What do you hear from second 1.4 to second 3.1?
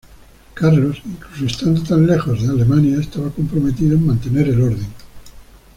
estando tan lejos de Alemania,